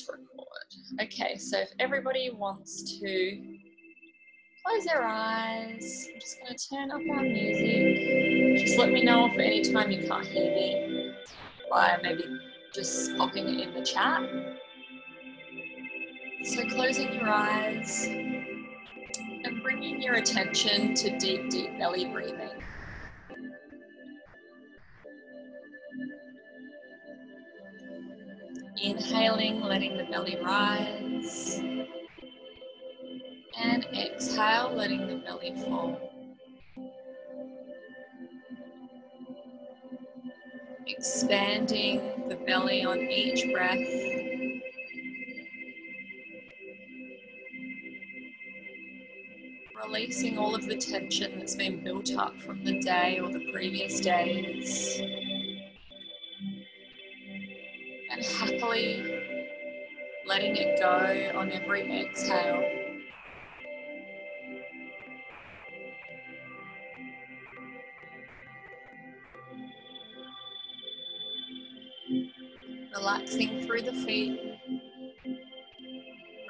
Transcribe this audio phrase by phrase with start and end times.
[0.00, 1.06] Let's record.
[1.06, 3.58] Okay, so if everybody wants to
[4.64, 8.64] close their eyes, I'm just going to turn up our music.
[8.64, 11.12] Just let me know if at any time you can't hear me
[11.70, 12.24] by maybe
[12.74, 14.22] just popping it in the chat.
[16.44, 22.62] So closing your eyes and bringing your attention to deep, deep belly breathing.
[28.82, 31.60] Inhaling, letting the belly rise.
[33.58, 36.00] And exhale, letting the belly fall.
[40.86, 43.78] Expanding the belly on each breath.
[49.84, 54.00] Releasing all of the tension that's been built up from the day or the previous
[54.00, 55.02] days.
[60.26, 62.62] Letting it go on every exhale.
[72.94, 74.40] Relaxing through the feet,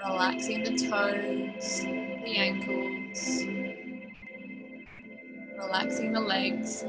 [0.05, 3.45] relaxing the toes, the ankles,
[5.59, 6.85] relaxing the legs.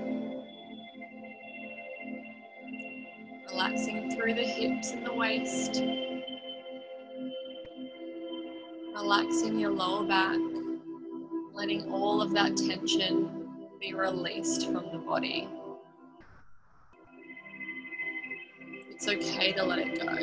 [4.22, 5.82] Through the hips and the waist.
[8.94, 10.38] Relaxing your lower back,
[11.54, 13.48] letting all of that tension
[13.80, 15.50] be released from the body.
[18.92, 20.16] It's okay to let it go.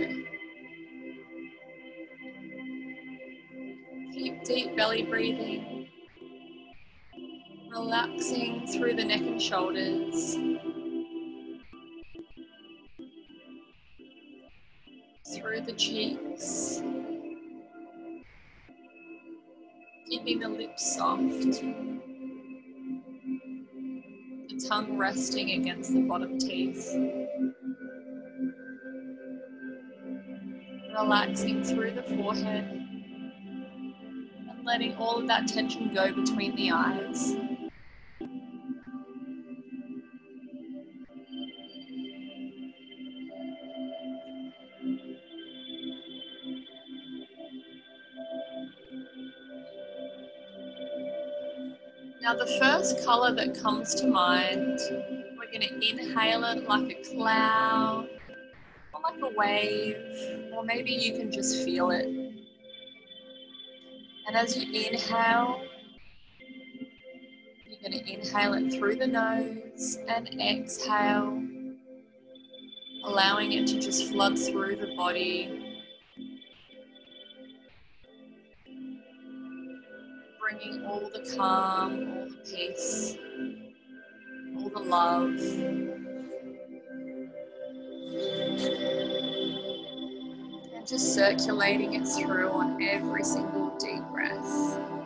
[4.12, 5.89] Keep deep belly breathing,
[7.69, 10.37] relaxing through the neck and shoulders.
[15.69, 16.83] The cheeks,
[20.09, 21.61] keeping the lips soft,
[24.49, 26.97] the tongue resting against the bottom teeth.
[30.99, 32.65] Relaxing through the forehead
[34.49, 37.37] and letting all of that tension go between the eyes.
[52.28, 54.78] Now, the first color that comes to mind,
[55.39, 58.06] we're going to inhale it like a cloud
[58.93, 62.05] or like a wave, or maybe you can just feel it.
[64.27, 65.62] And as you inhale,
[67.66, 71.43] you're going to inhale it through the nose and exhale,
[73.06, 75.68] allowing it to just flood through the body
[80.48, 83.19] bringing all the calm, all the peace,
[84.56, 85.34] all the love.
[90.75, 94.97] And just circulating it through on every single deep breath.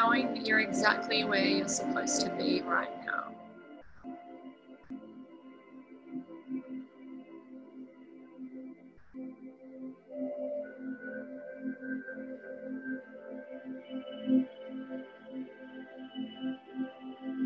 [0.00, 3.34] Knowing that you're exactly where you're supposed to be right now.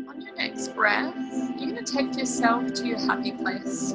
[0.07, 1.13] On your next breath,
[1.57, 3.93] you're going to take yourself to your happy place.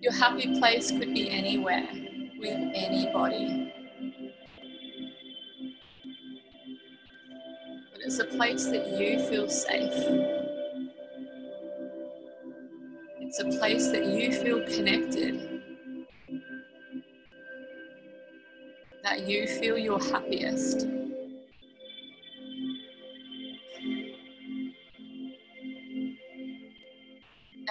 [0.00, 1.86] Your happy place could be anywhere
[2.38, 3.81] with anybody.
[8.12, 9.90] It's a place that you feel safe.
[13.22, 15.62] It's a place that you feel connected.
[19.02, 20.82] That you feel your happiest.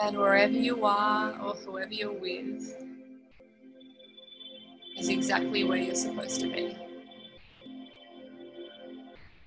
[0.01, 2.75] And wherever you are or whoever you're with
[4.97, 6.75] is exactly where you're supposed to be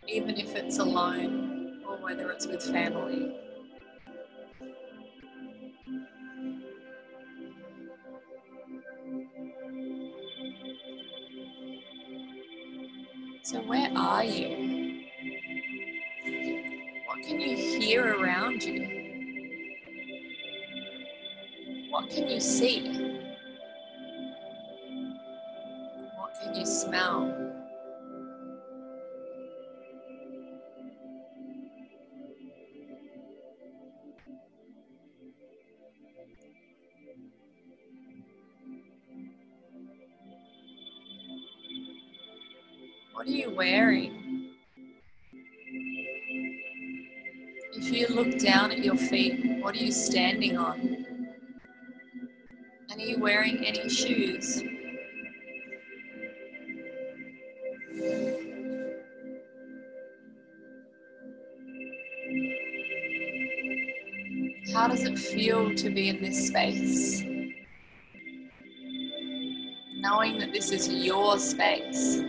[0.09, 3.35] even if it's alone or whether it's with family.
[13.43, 15.05] So, where are you?
[17.07, 19.05] What can you hear around you?
[21.91, 22.89] What can you see?
[26.17, 27.44] What can you smell?
[43.55, 44.51] Wearing?
[47.73, 51.07] If you look down at your feet, what are you standing on?
[52.91, 54.63] And are you wearing any shoes?
[64.73, 67.23] How does it feel to be in this space?
[69.97, 72.23] Knowing that this is your space.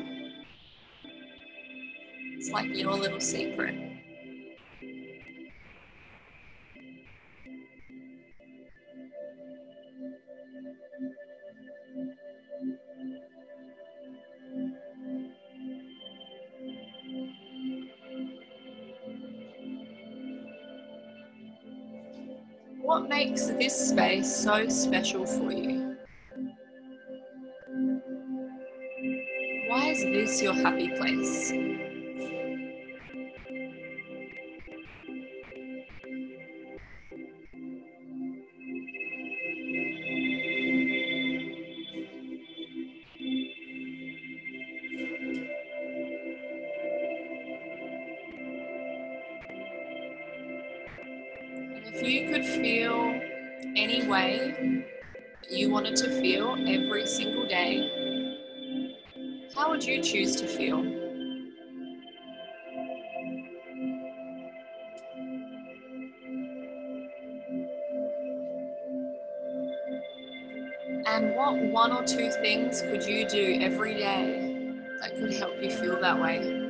[2.46, 3.74] It's like your little secret.
[22.80, 25.98] What makes this space so special for you?
[29.68, 31.75] Why is this your happy place?
[55.50, 57.90] You wanted to feel every single day,
[59.56, 60.80] how would you choose to feel?
[71.08, 75.70] And what one or two things could you do every day that could help you
[75.70, 76.65] feel that way?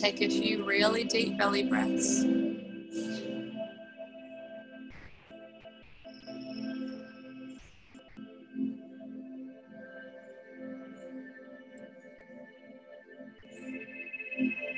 [0.00, 2.22] Take a few really deep belly breaths.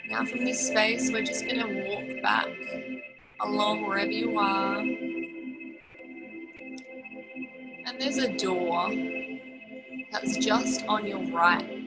[0.09, 2.49] Now, from this space, we're just going to walk back
[3.41, 4.79] along wherever you are.
[7.87, 8.91] And there's a door
[10.13, 11.78] that's just on your right.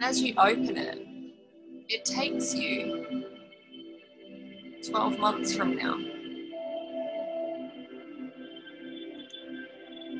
[0.00, 1.06] And as you open it,
[1.90, 3.26] it takes you
[4.88, 5.98] 12 months from now.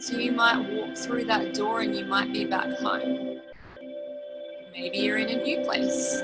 [0.01, 3.41] So you might walk through that door and you might be back home.
[4.75, 6.21] Maybe you're in a new place.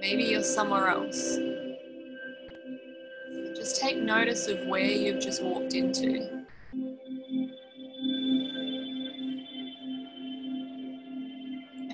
[0.00, 1.38] Maybe you're somewhere else.
[3.54, 6.41] Just take notice of where you've just walked into.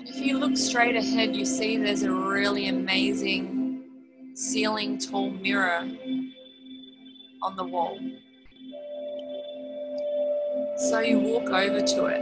[0.09, 3.83] If you look straight ahead, you see there's a really amazing
[4.33, 5.87] ceiling tall mirror
[7.43, 7.99] on the wall.
[10.89, 12.21] So you walk over to it.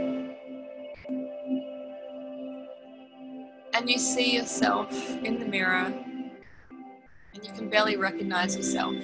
[3.72, 4.92] And you see yourself
[5.24, 5.86] in the mirror,
[7.32, 8.94] and you can barely recognize yourself.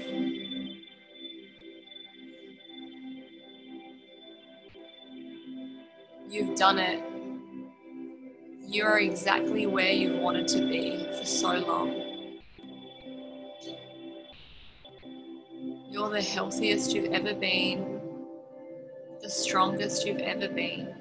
[6.29, 7.14] You've done it.
[8.75, 12.41] You're exactly where you've wanted to be for so long.
[15.89, 18.01] You're the healthiest you've ever been,
[19.23, 20.93] the strongest you've ever been.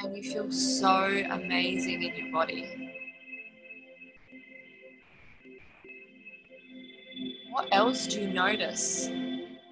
[0.00, 2.92] And you feel so amazing in your body.
[7.52, 9.08] What else do you notice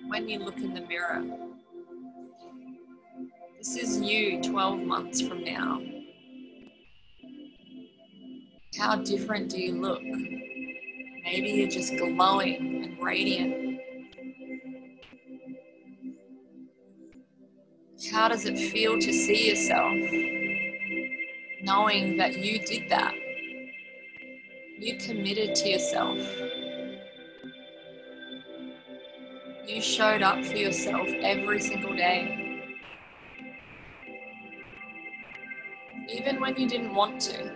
[0.06, 1.25] when you look in the mirror?
[3.66, 5.82] This is you 12 months from now.
[8.78, 10.00] How different do you look?
[10.04, 13.80] Maybe you're just glowing and radiant.
[18.12, 19.94] How does it feel to see yourself
[21.61, 23.14] knowing that you did that?
[24.78, 26.18] You committed to yourself.
[29.66, 32.45] You showed up for yourself every single day.
[36.16, 37.52] even when you didn't want to.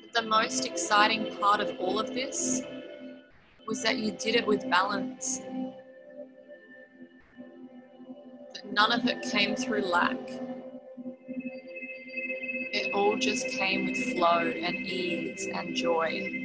[0.00, 2.62] But the most exciting part of all of this
[3.66, 5.40] was that you did it with balance.
[8.54, 10.18] That none of it came through lack.
[12.76, 16.43] It all just came with flow and ease and joy.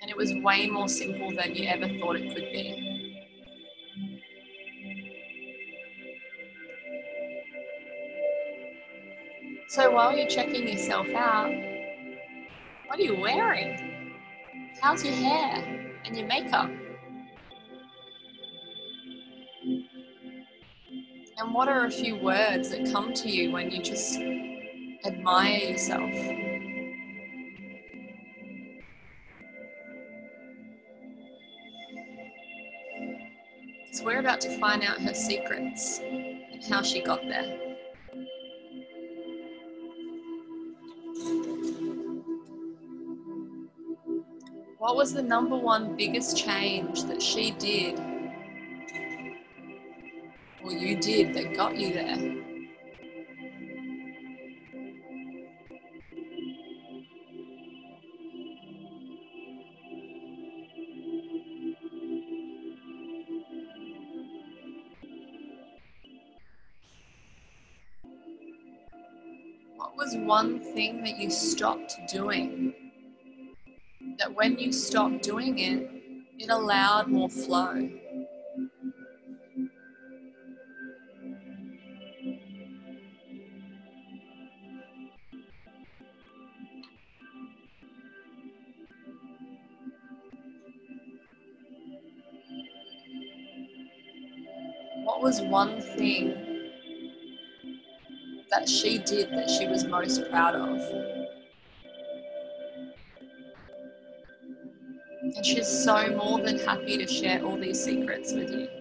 [0.00, 2.90] And it was way more simple than you ever thought it could be.
[9.68, 11.52] So while you're checking yourself out,
[12.86, 14.16] what are you wearing?
[14.80, 16.70] How's your hair and your makeup?
[21.38, 24.18] And what are a few words that come to you when you just
[25.04, 26.10] admire yourself?
[34.00, 37.76] So we're about to find out her secrets and how she got there.
[44.78, 48.00] What was the number one biggest change that she did
[50.64, 52.49] or you did that got you there?
[70.30, 72.72] One thing that you stopped doing?
[74.18, 75.88] that when you stopped doing it,
[76.38, 77.88] it allowed more flow.
[95.04, 96.39] What was one thing
[98.50, 100.78] that she did that she was most proud of?
[105.22, 108.79] And she's so more than happy to share all these secrets with you.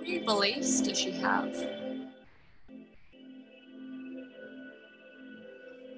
[0.00, 1.54] What new beliefs does she have?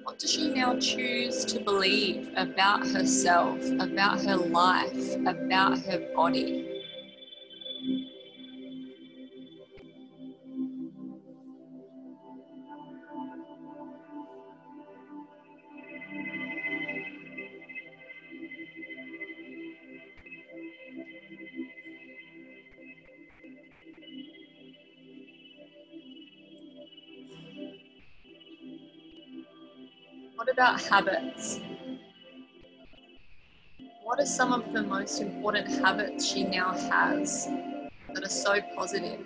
[0.03, 6.72] what does she now choose to believe about herself, about her life, about her body?
[30.49, 31.59] About habits.
[34.03, 37.47] What are some of the most important habits she now has
[38.13, 39.19] that are so positive?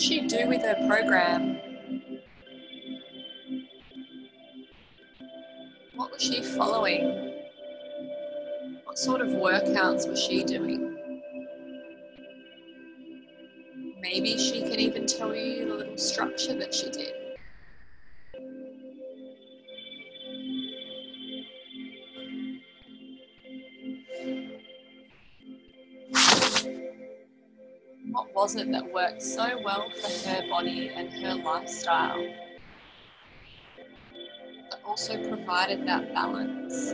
[0.00, 1.58] Did she do with her program?
[5.94, 7.34] What was she following?
[8.84, 10.96] What sort of workouts was she doing?
[14.00, 17.19] Maybe she can even tell you the little structure that she did.
[28.34, 32.22] Was it that worked so well for her body and her lifestyle,
[34.70, 36.92] that also provided that balance?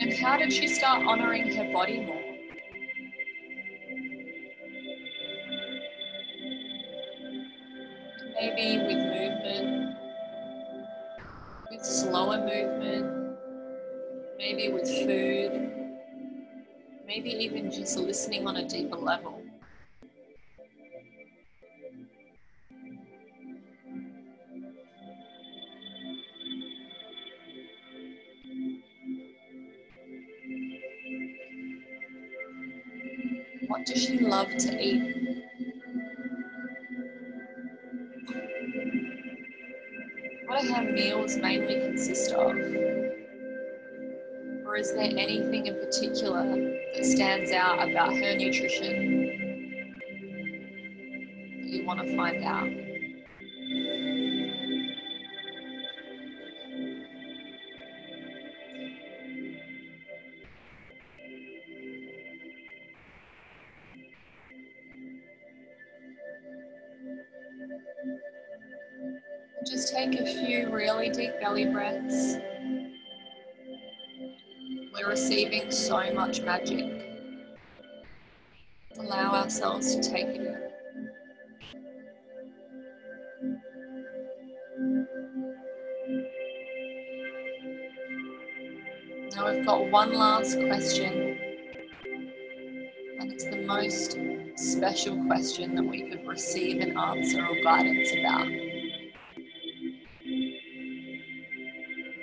[0.00, 2.19] And how did she start honoring her body more?
[8.40, 9.96] Maybe with movement,
[11.70, 13.36] with slower movement,
[14.38, 15.98] maybe with food,
[17.06, 19.42] maybe even just listening on a deeper level.
[33.66, 35.19] What does she love to eat?
[40.92, 42.56] Meals mainly consist of?
[44.66, 46.44] Or is there anything in particular
[46.94, 49.26] that stands out about her nutrition
[51.60, 52.89] that you want to find out?
[75.00, 76.84] We're receiving so much magic.
[78.98, 80.68] Allow ourselves to take it in.
[89.34, 91.38] Now we've got one last question,
[93.20, 94.18] and it's the most
[94.56, 98.48] special question that we could receive an answer or guidance about.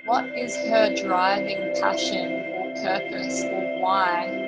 [0.05, 2.36] What is her driving passion
[2.83, 4.47] purpose or why?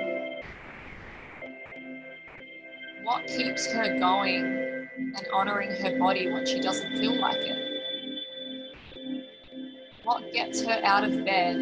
[3.04, 7.70] What keeps her going and honoring her body when she doesn't feel like it?
[10.04, 11.58] What gets her out of bed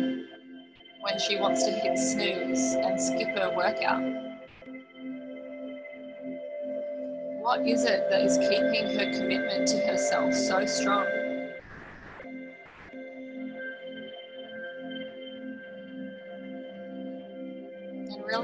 [1.01, 4.01] when she wants to hit snooze and skip her workout?
[7.41, 11.16] What is it that is keeping her commitment to herself so strong?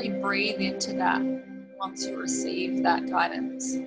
[0.03, 1.21] Really breathe into that
[1.79, 3.77] once you receive that guidance.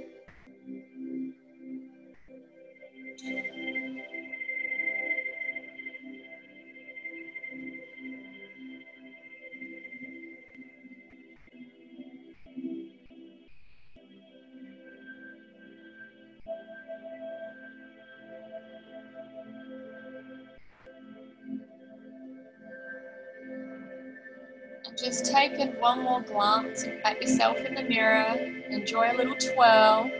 [24.96, 28.34] Just take one more glance at yourself in the mirror.
[28.70, 30.10] Enjoy a little twirl.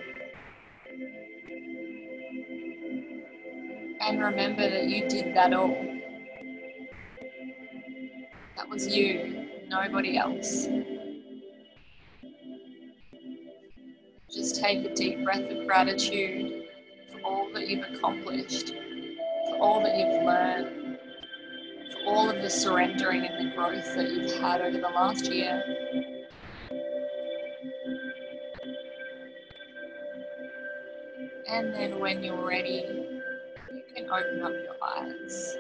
[4.01, 5.69] And remember that you did that all.
[8.57, 10.69] That was you, nobody else.
[14.31, 16.65] Just take a deep breath of gratitude
[17.11, 18.75] for all that you've accomplished,
[19.49, 20.86] for all that you've learned
[22.07, 25.63] all of the surrendering and the growth that you've had over the last year.
[31.49, 32.85] And then when you're ready,
[33.73, 35.57] you can open up your eyes.